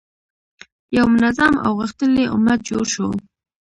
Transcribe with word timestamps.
یو 0.97 1.05
منظم 1.15 1.53
او 1.65 1.71
غښتلی 1.79 2.25
امت 2.35 2.59
جوړ 2.69 2.83
شو. 2.93 3.09